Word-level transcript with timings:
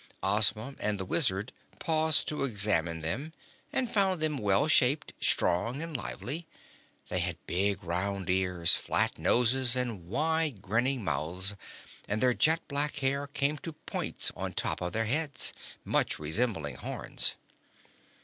Ozma 0.23 0.73
and 0.79 0.99
the 0.99 1.05
Wizard 1.05 1.51
paused 1.79 2.27
to 2.27 2.43
examine 2.43 3.01
them 3.01 3.33
and 3.71 3.87
found 3.93 4.19
them 4.19 4.39
well 4.39 4.67
shaped, 4.67 5.13
strong 5.21 5.79
and 5.83 5.95
lively. 5.95 6.47
They 7.09 7.19
had 7.19 7.37
big 7.45 7.83
round 7.83 8.27
ears, 8.27 8.75
flat 8.75 9.19
noses 9.19 9.75
and 9.75 10.07
wide 10.07 10.59
grinning 10.63 11.03
mouths, 11.03 11.53
and 12.07 12.19
their 12.19 12.33
jet 12.33 12.67
black 12.67 12.95
hair 12.95 13.27
came 13.27 13.59
to 13.59 13.73
points 13.73 14.31
on 14.35 14.53
top 14.53 14.81
of 14.81 14.93
their 14.93 15.05
heads, 15.05 15.53
much 15.85 16.17
resembling 16.17 16.77
horns. 16.77 17.35